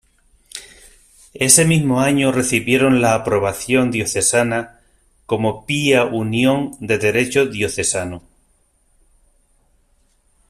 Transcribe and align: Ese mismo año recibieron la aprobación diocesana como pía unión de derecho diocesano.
Ese 1.35 1.63
mismo 1.63 2.01
año 2.01 2.31
recibieron 2.31 3.01
la 3.01 3.13
aprobación 3.13 3.91
diocesana 3.91 4.79
como 5.27 5.67
pía 5.67 6.05
unión 6.05 6.71
de 6.79 6.97
derecho 6.97 7.45
diocesano. 7.45 8.23